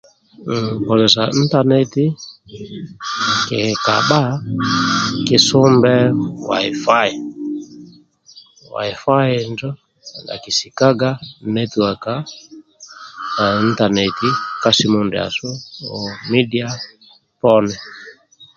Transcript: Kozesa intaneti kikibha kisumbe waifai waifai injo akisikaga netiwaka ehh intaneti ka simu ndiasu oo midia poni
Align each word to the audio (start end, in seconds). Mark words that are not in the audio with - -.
Kozesa 0.85 1.23
intaneti 1.39 2.05
kikibha 3.47 4.21
kisumbe 5.27 5.93
waifai 6.49 7.13
waifai 8.73 9.31
injo 9.45 9.69
akisikaga 10.35 11.09
netiwaka 11.53 12.13
ehh 13.41 13.59
intaneti 13.67 14.29
ka 14.61 14.69
simu 14.77 14.99
ndiasu 15.05 15.47
oo 15.93 16.09
midia 16.31 16.69
poni 17.39 17.75